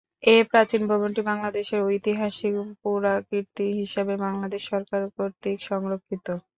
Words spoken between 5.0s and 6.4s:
কর্তৃক সংরক্ষিত।